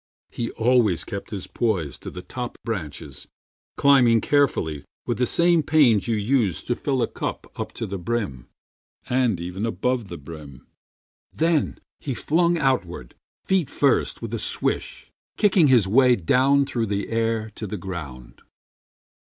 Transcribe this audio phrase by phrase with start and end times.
[0.31, 3.27] He always kept his poise To the top branches,
[3.77, 7.99] climbing carefully With the same pains you use to fill a cup Up to the
[7.99, 8.47] brim,
[9.07, 10.65] and even above the brim.
[11.31, 17.09] Then he flung outward, feet first, with a swish, Kicking his way down through the
[17.09, 18.41] air to the ground.